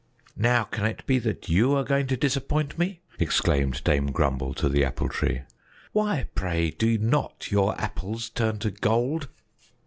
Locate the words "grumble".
4.07-4.55